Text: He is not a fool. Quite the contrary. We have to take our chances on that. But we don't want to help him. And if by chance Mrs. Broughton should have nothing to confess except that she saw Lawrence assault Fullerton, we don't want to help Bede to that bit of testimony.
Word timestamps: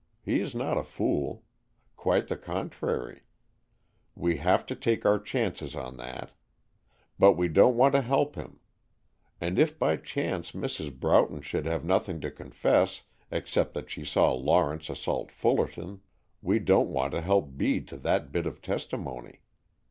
He 0.23 0.39
is 0.41 0.55
not 0.55 0.79
a 0.79 0.83
fool. 0.83 1.43
Quite 1.95 2.27
the 2.27 2.35
contrary. 2.35 3.21
We 4.15 4.37
have 4.37 4.65
to 4.65 4.75
take 4.75 5.05
our 5.05 5.19
chances 5.19 5.75
on 5.75 5.97
that. 5.97 6.31
But 7.19 7.33
we 7.33 7.47
don't 7.47 7.75
want 7.77 7.93
to 7.93 8.01
help 8.01 8.33
him. 8.33 8.61
And 9.39 9.59
if 9.59 9.77
by 9.77 9.97
chance 9.97 10.53
Mrs. 10.53 10.99
Broughton 10.99 11.41
should 11.41 11.67
have 11.67 11.85
nothing 11.85 12.19
to 12.21 12.31
confess 12.31 13.03
except 13.29 13.75
that 13.75 13.91
she 13.91 14.03
saw 14.03 14.33
Lawrence 14.33 14.89
assault 14.89 15.31
Fullerton, 15.31 16.01
we 16.41 16.57
don't 16.57 16.89
want 16.89 17.11
to 17.11 17.21
help 17.21 17.55
Bede 17.55 17.87
to 17.89 17.97
that 17.97 18.31
bit 18.31 18.47
of 18.47 18.59
testimony. 18.59 19.41